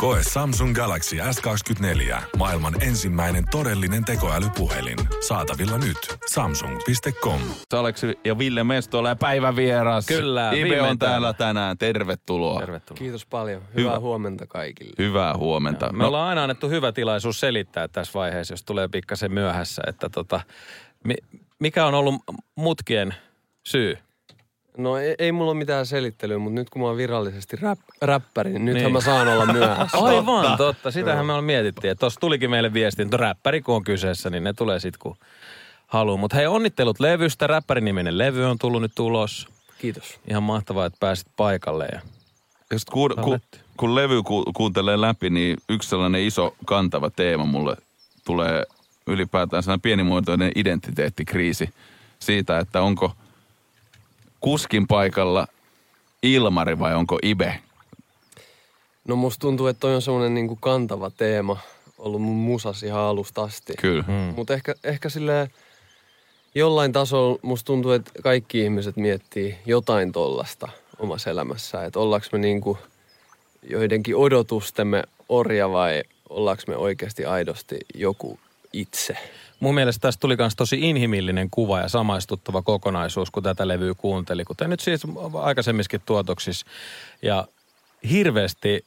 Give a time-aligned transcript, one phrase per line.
[0.00, 2.22] Koe Samsung Galaxy S24.
[2.36, 4.98] Maailman ensimmäinen todellinen tekoälypuhelin.
[5.28, 6.18] Saatavilla nyt.
[6.26, 7.40] Samsung.com.
[7.72, 10.06] Aleksi ja Ville Mestola ja päivävieras.
[10.06, 11.78] Kyllä, Ibe on täällä tänään.
[11.78, 12.60] Tervetuloa.
[12.60, 12.98] Tervetuloa.
[12.98, 13.62] Kiitos paljon.
[13.74, 14.00] Hyvää Hyvä.
[14.00, 14.92] huomenta kaikille.
[14.98, 15.86] Hyvää huomenta.
[15.86, 20.08] No, Me ollaan aina annettu hyvä tilaisuus selittää tässä vaiheessa, jos tulee pikkasen myöhässä, että
[20.08, 20.40] tota,
[21.04, 22.14] mi- mikä on ollut
[22.56, 23.14] mutkien
[23.66, 23.98] syy?
[24.76, 28.50] No ei, ei mulla ole mitään selittelyä, mutta nyt kun mä oon virallisesti rap, räppäri,
[28.52, 28.92] niin nythän Niin.
[28.92, 29.98] mä saan olla myöhässä.
[30.04, 30.56] Aivan, totta.
[30.56, 30.90] totta.
[30.90, 31.90] Sitähän me on mietittiin.
[31.92, 35.16] Että tuossa tulikin meille viesti, että räppäri kun on kyseessä, niin ne tulee sitten kun
[35.86, 36.16] haluaa.
[36.16, 37.46] Mutta hei, onnittelut levystä.
[37.46, 39.48] Räppärin niminen levy on tullut nyt ulos.
[39.78, 40.20] Kiitos.
[40.28, 41.88] Ihan mahtavaa, että pääsit paikalle.
[41.92, 42.00] Ja...
[42.72, 43.58] just kun, kun, Aletti.
[43.76, 47.76] kun levy ku, kuuntelee läpi, niin yksi sellainen iso kantava teema mulle
[48.24, 48.64] tulee
[49.06, 51.70] ylipäätään sellainen pienimuotoinen identiteettikriisi
[52.18, 53.12] siitä, että onko
[54.40, 55.46] kuskin paikalla
[56.22, 57.60] Ilmari vai onko Ibe?
[59.08, 61.56] No musta tuntuu, että toi on semmoinen niinku kantava teema
[61.98, 63.72] ollut mun musas ihan alusta asti.
[63.80, 64.04] Kyllä.
[64.08, 64.34] Mm.
[64.36, 65.50] Mutta ehkä, ehkä silleen
[66.54, 71.86] jollain tasolla musta tuntuu, että kaikki ihmiset miettii jotain tollasta omassa elämässään.
[71.86, 72.78] Että ollaanko me niinku
[73.62, 78.38] joidenkin odotustemme orja vai ollaanko me oikeasti aidosti joku
[78.72, 79.16] itse.
[79.60, 84.44] Mun mielestä tästä tuli myös tosi inhimillinen kuva ja samaistuttava kokonaisuus, kun tätä levyä kuunteli.
[84.44, 85.02] Kuten nyt siis
[85.34, 86.66] aikaisemmissakin tuotoksissa.
[87.22, 87.48] Ja
[88.10, 88.84] hirveästi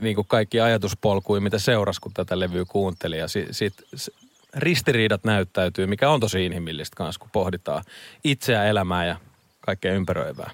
[0.00, 3.18] niin kuin kaikki ajatuspolkuja, mitä seurasi, kun tätä levyä kuunteli.
[3.18, 4.10] Ja si, sit, s-
[4.54, 7.84] ristiriidat näyttäytyy, mikä on tosi inhimillistä kanssa, kun pohditaan
[8.24, 9.16] itseä, elämää ja
[9.60, 10.50] kaikkea ympäröivää.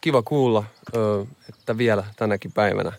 [0.00, 0.64] Kiva kuulla,
[1.48, 2.92] että vielä tänäkin päivänä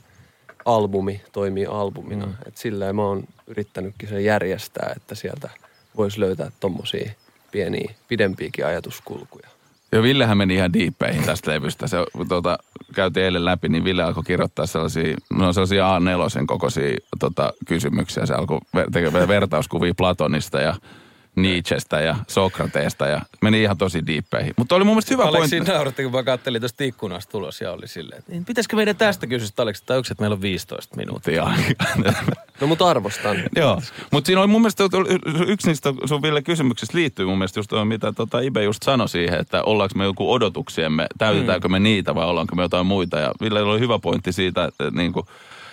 [0.65, 2.25] albumi toimii albumina.
[2.25, 2.33] Mm.
[2.45, 5.49] Et silleen mä oon yrittänytkin sen järjestää, että sieltä
[5.97, 7.11] voisi löytää tommosia
[7.51, 9.49] pieniä, pidempiäkin ajatuskulkuja.
[9.91, 11.87] Ja Villehän meni ihan diippeihin tästä levystä.
[11.87, 11.97] Se,
[12.29, 12.57] tuota,
[12.95, 18.25] käytiin eilen läpi, niin Ville alkoi kirjoittaa sellaisia, no sellaisia A4 kokoisia tota, kysymyksiä.
[18.25, 20.75] Se alkoi ver- tekemään vertauskuvia Platonista ja
[21.35, 24.53] Nietzschestä ja Sokrateesta ja meni ihan tosi diippeihin.
[24.57, 25.71] Mutta oli mun mielestä hyvä Aleksi pointti.
[25.71, 29.27] nauratti, kun mä kattelin tuosta ikkunasta tulos ja oli silleen, että niin pitäisikö meidän tästä
[29.27, 31.47] kysyä, että Aleksi, tai yksi, että meillä on 15 minuuttia.
[32.61, 33.37] No mut arvostan.
[33.55, 33.81] Joo,
[34.11, 34.83] mutta siinä oli mun mielestä
[35.47, 39.09] yksi niistä sun Ville kysymyksistä liittyy mun mielestä just tuohon, mitä tota Ibe just sanoi
[39.09, 43.19] siihen, että ollaanko me joku odotuksiemme, täytetäänkö me niitä vai ollaanko me jotain muita.
[43.19, 45.25] Ja Ville oli hyvä pointti siitä, että niin kuin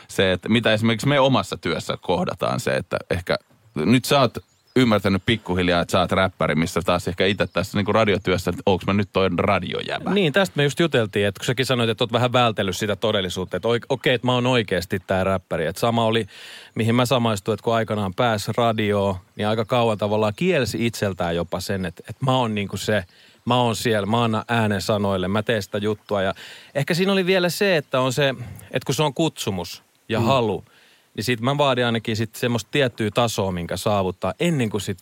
[0.08, 3.36] se, että mitä esimerkiksi me omassa työssä kohdataan se, että ehkä
[3.74, 4.38] nyt sä oot
[4.76, 8.62] ymmärtänyt pikkuhiljaa, että sä oot räppäri, missä taas ehkä itse tässä niin kuin radiotyössä, että
[8.66, 10.14] onko mä nyt toi radiojävä.
[10.14, 13.56] Niin, tästä me just juteltiin, että kun säkin sanoit, että oot vähän vältellyt sitä todellisuutta,
[13.56, 15.66] että okei, että mä oon oikeasti tää räppäri.
[15.66, 16.26] Että sama oli,
[16.74, 21.60] mihin mä samaistuin, että kun aikanaan pääsi radioon, niin aika kauan tavallaan kielsi itseltään jopa
[21.60, 23.04] sen, että, että mä oon niinku se,
[23.44, 26.22] mä oon siellä, mä annan äänen sanoille, mä teen sitä juttua.
[26.22, 26.34] Ja
[26.74, 28.34] ehkä siinä oli vielä se, että on se,
[28.70, 30.26] että kun se on kutsumus ja mm.
[30.26, 30.64] halu,
[31.14, 34.98] niin sit mä vaadin ainakin sit semmoista tiettyä tasoa, minkä saavuttaa ennen kuin sit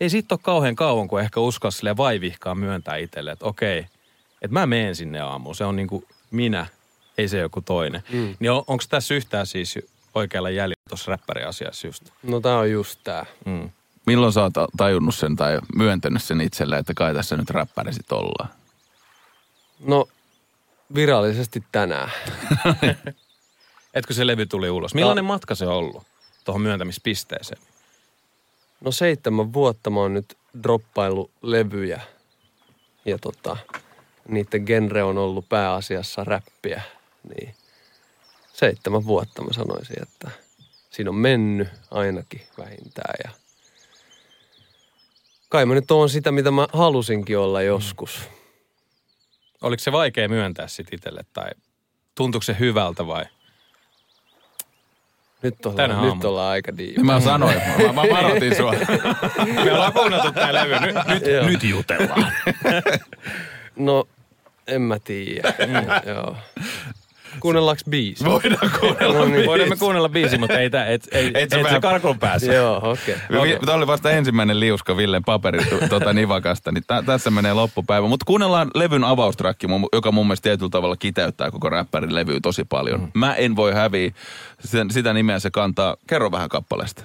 [0.00, 3.78] ei siitä ole kauhean kauan, kun ehkä uskalla sille vaivihkaa myöntää itselle, että okei,
[4.42, 5.54] että mä menen sinne aamuun.
[5.54, 6.66] Se on niin kuin minä,
[7.18, 8.02] ei se joku toinen.
[8.12, 8.34] Mm.
[8.40, 9.78] Niin on, onko tässä yhtään siis
[10.14, 12.04] oikealla jäljellä tuossa räppäriasiassa just?
[12.22, 13.26] No tää on just tää.
[13.44, 13.70] Mm.
[14.06, 18.12] Milloin sä oot tajunnut sen tai myöntänyt sen itselle, että kai tässä nyt räppäri sit
[18.12, 18.48] ollaan?
[19.80, 20.08] No
[20.94, 22.10] virallisesti tänään.
[23.96, 24.94] Etkö se levy tuli ulos?
[24.94, 26.02] Millainen matka se on ollut
[26.44, 27.62] tuohon myöntämispisteeseen?
[28.80, 32.00] No seitsemän vuotta mä oon nyt droppaillut levyjä.
[33.04, 33.56] Ja tota,
[34.28, 36.82] niiden genre on ollut pääasiassa räppiä.
[37.34, 37.54] Niin
[38.52, 40.30] seitsemän vuotta mä sanoisin, että
[40.90, 43.14] siinä on mennyt ainakin vähintään.
[43.24, 43.30] Ja
[45.48, 48.20] kai mä nyt oon sitä, mitä mä halusinkin olla joskus.
[49.62, 51.50] Oliko se vaikea myöntää sit itselle tai
[52.14, 53.24] tuntuuko se hyvältä vai?
[55.46, 56.28] Nyt Tänä ollaan, nyt aamulla.
[56.30, 56.94] ollaan aika diivi.
[56.96, 57.56] Niin mä sanoin,
[57.86, 58.74] mä, mä varoitin sua.
[59.64, 60.74] Me ollaan kuunneltu tää levy.
[60.86, 61.46] Nyt, nyt, Joo.
[61.46, 62.32] nyt jutellaan.
[63.76, 64.04] No,
[64.66, 65.54] en mä tiedä.
[66.06, 66.36] Joo.
[67.40, 68.24] Kuunnellaanko biisi?
[68.32, 69.14] Voidaan kuunnella.
[69.18, 69.46] No niin.
[69.46, 71.80] Voidaan me kuunnella biisi, mutta ei, tää, et, ei, Et et, sä et vähän- se
[71.80, 72.54] karkuun pääse.
[72.54, 73.14] Joo, okei.
[73.38, 73.58] Okay.
[73.66, 78.08] Tämä oli vasta ensimmäinen liuska Villen paperi tu- tuota nivakasta, niin tä- tässä menee loppupäivä.
[78.08, 83.00] Mutta kuunnellaan levyn avaustrakki, joka mun mielestä tietyllä tavalla kiteyttää koko räppärin levyä tosi paljon.
[83.00, 83.10] Mm.
[83.14, 84.10] Mä en voi häviä,
[84.64, 85.96] sen, sitä nimeä se kantaa.
[86.06, 87.02] Kerro vähän kappaleesta.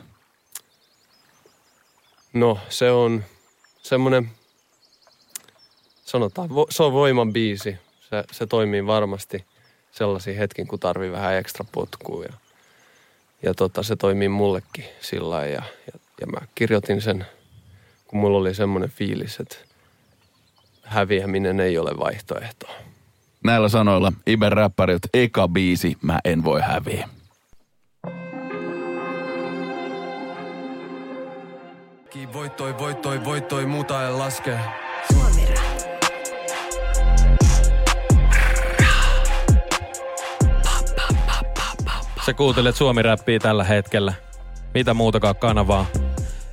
[2.33, 3.23] No, se on
[3.81, 4.29] semmoinen
[6.05, 7.77] sanotaan, vo, se on voiman biisi.
[8.09, 9.45] Se, se toimii varmasti
[9.91, 12.23] sellaisia hetkin, kun tarvii vähän ekstra potkua.
[12.23, 12.33] Ja,
[13.43, 15.55] ja tota, se toimii mullekin sillä lailla.
[15.55, 17.25] ja, ja, ja mä kirjoitin sen,
[18.07, 19.55] kun mulla oli semmoinen fiilis, että
[20.83, 22.67] häviäminen ei ole vaihtoehto.
[23.43, 27.09] Näillä sanoilla Iben räppäriltä eka biisi Mä en voi häviä.
[32.33, 34.59] Voittoi, voittoi, voittoi, muuta en laske.
[35.13, 35.40] Suomi
[42.25, 44.13] Sä kuuntelet Suomi-räppiä tällä hetkellä.
[44.73, 45.85] Mitä muutakaan kanavaa.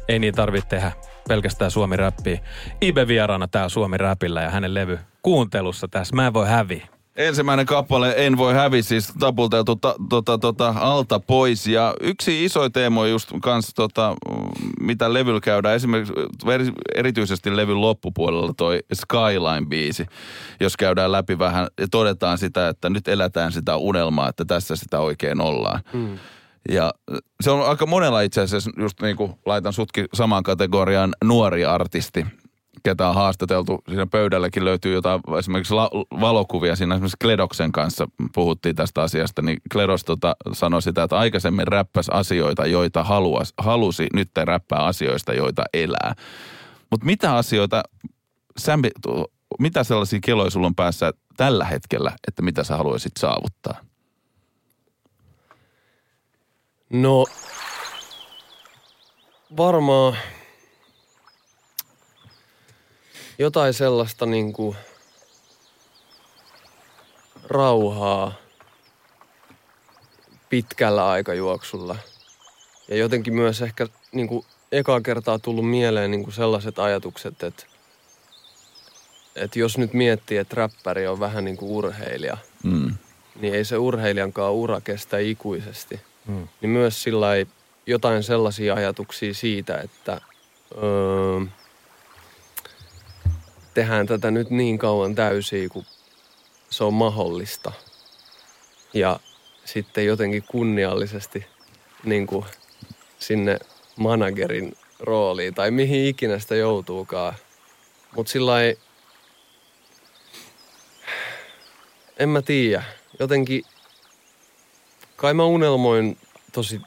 [0.08, 0.92] Ei niin tarvitse tehdä.
[1.28, 2.40] Pelkästään Suomi-räppiä.
[2.82, 6.16] Ibe vieraana tää Suomi-räpillä ja hänen levy kuuntelussa tässä.
[6.16, 6.88] Mä en voi häviä.
[7.18, 11.66] Ensimmäinen kappale En voi hävi, siis tapulteltu ta, tota, tota, alta pois.
[11.66, 14.16] Ja yksi iso teemo just kans, tota,
[14.80, 16.12] mitä levyllä käydään, esimerkiksi
[16.52, 20.06] eri- erityisesti levyn loppupuolella toi Skyline-biisi,
[20.60, 25.00] jos käydään läpi vähän ja todetaan sitä, että nyt elätään sitä unelmaa, että tässä sitä
[25.00, 25.80] oikein ollaan.
[25.92, 26.18] Mm.
[26.68, 26.94] Ja
[27.40, 32.26] se on aika monella itse asiassa, just niin kuin laitan sutkin samaan kategoriaan nuori artisti,
[32.82, 33.82] ketä on haastateltu.
[33.88, 35.90] Siinä pöydälläkin löytyy jotain esimerkiksi la-
[36.20, 36.76] valokuvia.
[36.76, 42.08] Siinä esimerkiksi Kledoksen kanssa puhuttiin tästä asiasta, niin Kledos tota, sanoi sitä, että aikaisemmin räppäs
[42.08, 46.14] asioita, joita haluas, halusi, nyt te räppää asioista, joita elää.
[46.90, 47.82] Mutta mitä asioita,
[48.58, 48.90] Sämpi,
[49.58, 53.80] mitä sellaisia keloja sulla on päässä tällä hetkellä, että mitä sä haluaisit saavuttaa?
[56.90, 57.24] No,
[59.56, 60.16] varmaan
[63.38, 64.76] jotain sellaista niin kuin
[67.44, 68.32] rauhaa
[70.48, 71.96] pitkällä aikajuoksulla.
[72.88, 77.66] Ja jotenkin myös ehkä niin kuin ekaa kertaa tullut mieleen niin kuin sellaiset ajatukset, että,
[79.36, 82.94] että jos nyt miettii, että räppäri on vähän niin kuin urheilija, Mm.
[83.40, 86.00] niin ei se urheilijankaan ura kestä ikuisesti.
[86.26, 86.48] Mm.
[86.60, 87.26] Niin myös sillä
[87.86, 90.20] jotain sellaisia ajatuksia siitä, että
[90.82, 91.46] öö,
[93.78, 95.84] tehdään tätä nyt niin kauan täysiä, kun
[96.70, 97.72] se on mahdollista.
[98.94, 99.20] Ja
[99.64, 101.46] sitten jotenkin kunniallisesti
[102.04, 102.44] niin kuin
[103.18, 103.58] sinne
[103.96, 107.34] managerin rooliin tai mihin ikinä sitä joutuukaan.
[108.16, 108.80] Mutta sillä lailla
[112.16, 112.82] en mä tiedä.
[113.18, 113.64] Jotenkin,
[115.16, 116.18] kai mä unelmoin
[116.52, 116.80] tosi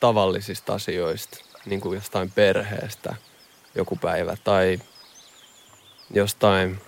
[0.00, 3.14] tavallisista asioista, niin kuin jostain perheestä
[3.74, 4.78] joku päivä tai
[6.14, 6.78] jostain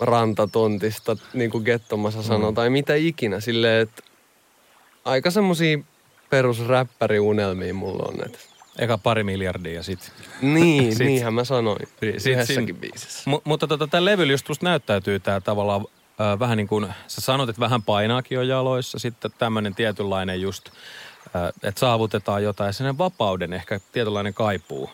[0.00, 3.40] rantatontista, niin kuin Gettomassa sanoo, tai mitä ikinä.
[3.40, 4.02] Silleen, että
[5.04, 5.78] aika semmosia
[6.30, 8.24] perusräppäriunelmia mulla on.
[8.26, 8.38] Että
[8.78, 10.12] Eka pari miljardia ja sit.
[10.42, 11.88] niin, Sit- niinhän mä sanoin.
[11.88, 13.30] Sit- Yhdessäkin sin- biisissä.
[13.30, 15.80] M- mutta tota, tämä levyllä just musta näyttäytyy tämä tavallaan
[16.20, 20.68] äh, vähän niin kuin, sä sanot, että vähän painaakin on jaloissa, sitten tämmöinen tietynlainen just,
[21.36, 24.90] äh, että saavutetaan jotain, ja vapauden ehkä tietynlainen kaipuu,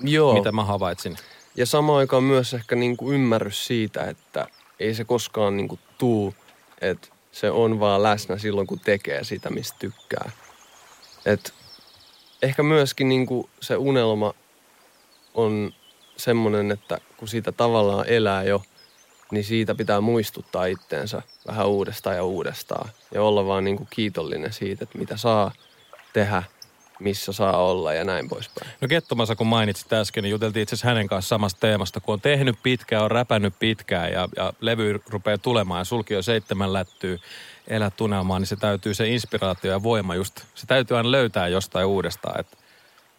[0.00, 0.34] Joo.
[0.34, 1.16] mitä mä havaitsin.
[1.56, 4.46] Ja samaan aikaan myös ehkä niin kuin ymmärrys siitä, että
[4.80, 6.34] ei se koskaan niin kuin tuu,
[6.80, 10.30] että se on vaan läsnä silloin, kun tekee sitä, mistä tykkää.
[11.26, 11.54] Et
[12.42, 14.34] ehkä myöskin niin kuin se unelma
[15.34, 15.72] on
[16.16, 18.62] semmoinen, että kun siitä tavallaan elää jo,
[19.30, 22.90] niin siitä pitää muistuttaa itteensä vähän uudestaan ja uudestaan.
[23.14, 25.52] Ja olla vaan niin kuin kiitollinen siitä, että mitä saa
[26.12, 26.42] tehdä,
[27.02, 28.70] missä saa olla ja näin poispäin.
[28.80, 32.20] No Kettomassa, kun mainitsit äsken, niin juteltiin itse asiassa hänen kanssa samasta teemasta, kun on
[32.20, 37.18] tehnyt pitkään, on räpännyt pitkään ja, ja levy rupeaa tulemaan ja sulki jo seitsemän lättyy
[37.68, 41.86] elää tunnelmaa, niin se täytyy se inspiraatio ja voima just, se täytyy aina löytää jostain
[41.86, 42.58] uudestaan, et,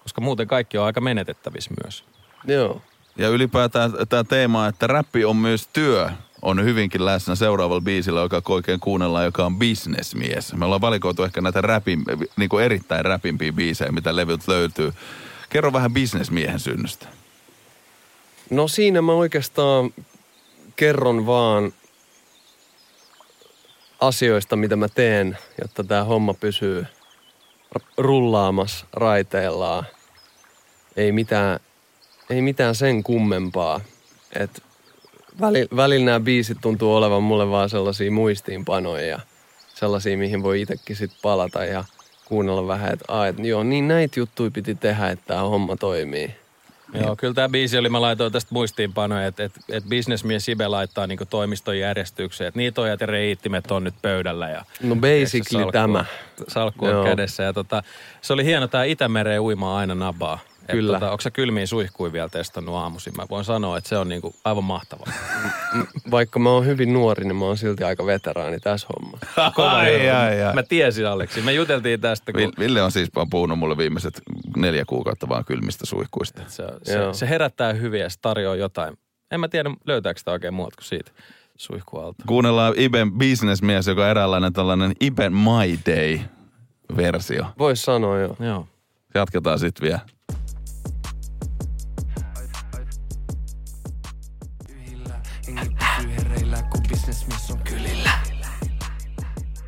[0.03, 2.03] koska muuten kaikki on aika menetettävissä myös.
[2.47, 2.81] Joo.
[3.17, 6.09] Ja ylipäätään tämä teema, että räppi on myös työ,
[6.43, 10.53] on hyvinkin läsnä seuraavalla biisillä, joka oikein kuunnellaan, joka on bisnesmies.
[10.53, 12.03] Me ollaan valikoitu ehkä näitä räpin,
[12.37, 14.93] niin kuin erittäin räpimpiä biisejä, mitä levyt löytyy.
[15.49, 17.07] Kerro vähän bisnesmiehen synnystä.
[18.49, 19.93] No siinä mä oikeastaan
[20.75, 21.73] kerron vaan
[24.01, 26.85] asioista, mitä mä teen, jotta tämä homma pysyy
[27.97, 29.85] rullaamassa raiteillaan.
[30.95, 31.59] Ei mitään,
[32.29, 33.81] ei mitään sen kummempaa.
[34.39, 34.63] Et
[35.41, 39.19] väli, välillä nämä biisit tuntuu olevan mulle vaan sellaisia muistiinpanoja ja
[39.73, 41.83] sellaisia, mihin voi itsekin sit palata ja
[42.25, 46.35] kuunnella vähän, että Aa, et, joo, niin näitä juttuja piti tehdä, että tämä homma toimii.
[47.01, 51.07] Joo, kyllä tämä biisi oli, mä laitoin tästä muistiinpanoja, että et, et bisnesmies Sibe laittaa
[51.07, 56.05] niinku toimiston järjestykseen, että niitoijat ja reittimet on nyt pöydällä ja No basically salkku tämä.
[56.47, 57.03] Salkku on Joo.
[57.03, 57.83] kädessä ja tota,
[58.21, 60.39] se oli hieno tämä Itämereen uimaa aina nabaa.
[60.71, 60.93] Kyllä.
[60.99, 63.13] Tota, onko sä kylmiä suihkuja vielä testannut aamuisin?
[63.17, 65.07] Mä voin sanoa, että se on niinku aivan mahtavaa.
[66.11, 69.51] Vaikka mä oon hyvin nuori, niin mä oon silti aika veteraani tässä hommassa.
[69.55, 70.53] Kova Ai, ai, ai.
[70.53, 71.41] Mä tiesin Aleksi.
[71.41, 74.21] Me juteltiin tästä, kun Vil- Ville on siis vaan puhunut mulle viimeiset
[74.57, 76.41] neljä kuukautta vaan kylmistä suihkuista.
[76.47, 77.13] se, se, Joo.
[77.13, 78.97] se, herättää hyviä ja se tarjoaa jotain.
[79.31, 81.11] En mä tiedä, löytääkö sitä oikein muuta kuin siitä
[81.57, 82.23] suihkualta.
[82.27, 87.45] Kuunnellaan Iben businessmies, joka on eräänlainen tällainen Iben My Day-versio.
[87.59, 88.35] Vois sanoa jo.
[88.39, 88.67] Joo.
[89.15, 89.99] Jatketaan sitten vielä.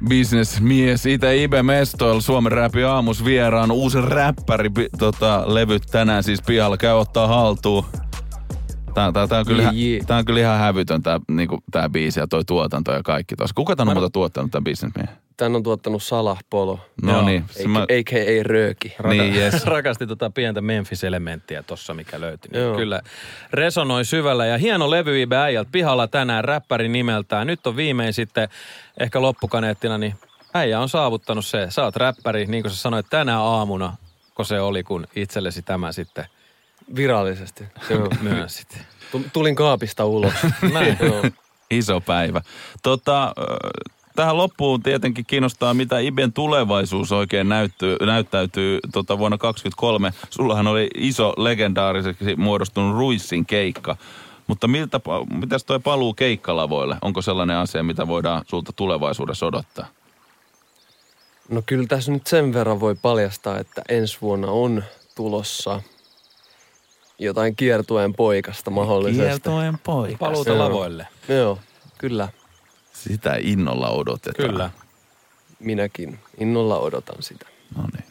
[0.10, 3.72] Businessmies, itse Ibe Mestoil, Suomen räpi aamus vieraan.
[3.72, 7.86] Uusi räppäri, tota, levyt tänään siis pihalla, käy ottaa haltuun.
[8.94, 10.00] Tää, tää, tää, on kyllä, ihan- jee.
[10.08, 13.54] tää on kyllä ihan hävytön tää, niinku, tää biisi ja toi tuotanto ja kaikki tossa.
[13.56, 15.25] Kuka tän on muuta tuottanut tän businessmiehen?
[15.38, 17.46] Tän on tuottanut Salah Polo, No niin.
[17.52, 18.44] se mä- a.k.a.
[18.44, 18.96] Rööki.
[19.10, 19.66] Niin, yes.
[19.76, 22.52] Rakasti tota pientä Memphis-elementtiä tossa, mikä löytyi.
[22.52, 23.02] Niin kyllä
[23.54, 24.46] resonoi syvällä.
[24.46, 27.48] Ja hieno levy Ibe äijältä pihalla tänään, räppäri nimeltään.
[27.48, 28.50] Nyt on viimein sitten
[29.00, 30.16] ehkä loppukaneettina, niin
[30.54, 31.68] äijä on saavuttanut se.
[31.70, 33.96] Sä oot räppäri, niin kuin sä sanoit tänä aamuna,
[34.36, 36.26] kun se oli, kun itsellesi tämä sitten
[36.96, 37.64] Virallisesti.
[37.90, 38.10] Joo.
[38.22, 38.78] myönsit.
[39.12, 40.34] Tu- Tulin kaapista ulos.
[40.74, 40.98] Näin.
[41.02, 41.24] Joo.
[41.72, 42.42] Iso päivä.
[42.84, 43.34] Tota,
[44.16, 50.14] tähän loppuun tietenkin kiinnostaa, mitä Iben tulevaisuus oikein näyttyy, näyttäytyy tota vuonna 2023.
[50.30, 53.98] Sullahan oli iso legendaariseksi muodostunut Ruissin keikka.
[54.48, 55.00] Mutta miltä,
[55.40, 56.98] mitäs toi paluu keikkalavoille?
[57.02, 59.88] Onko sellainen asia, mitä voidaan sulta tulevaisuudessa odottaa?
[61.50, 64.84] No kyllä tässä nyt sen verran voi paljastaa, että ensi vuonna on
[65.16, 65.82] tulossa
[67.20, 69.50] jotain kiertueen poikasta mahdollisesti.
[69.84, 70.18] poika.
[70.18, 70.60] Paluuta Joo.
[70.60, 71.08] lavoille.
[71.30, 71.60] Joo,
[71.98, 72.30] kyllä.
[72.96, 74.50] Sitä innolla odotetaan.
[74.50, 74.70] Kyllä.
[75.60, 77.46] Minäkin innolla odotan sitä.
[77.76, 78.06] No niin.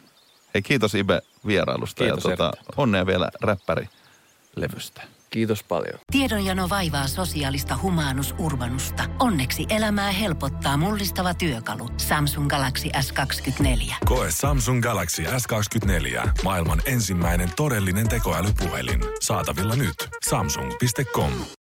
[0.53, 2.73] Hei, kiitos Ibe vierailusta Kiitos ja tota, erittäin.
[2.77, 5.01] onnea vielä räppärilevystä.
[5.29, 5.99] Kiitos paljon.
[6.11, 9.03] Tiedonjano vaivaa sosiaalista humanus urbanusta.
[9.19, 11.89] Onneksi elämää helpottaa mullistava työkalu.
[11.97, 13.95] Samsung Galaxy S24.
[14.05, 16.29] Koe Samsung Galaxy S24.
[16.43, 18.99] Maailman ensimmäinen todellinen tekoälypuhelin.
[19.21, 20.09] Saatavilla nyt.
[20.29, 21.31] Samsung.com.